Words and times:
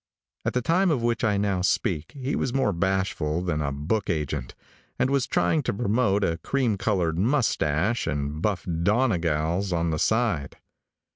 At 0.45 0.53
the 0.53 0.63
time 0.63 0.89
of 0.89 1.03
which 1.03 1.23
I 1.23 1.37
now 1.37 1.61
speak 1.61 2.13
he 2.13 2.35
was 2.35 2.55
more 2.55 2.73
bashful 2.73 3.43
than 3.43 3.61
a 3.61 3.71
book 3.71 4.09
agent, 4.09 4.55
and 4.97 5.11
was 5.11 5.27
trying 5.27 5.61
to 5.61 5.73
promote 5.75 6.23
a 6.23 6.39
cream 6.39 6.75
colored 6.75 7.19
mustache 7.19 8.07
and 8.07 8.41
buff 8.41 8.65
"Donegals" 8.65 9.71
on 9.71 9.91
the 9.91 9.99
side. 9.99 10.57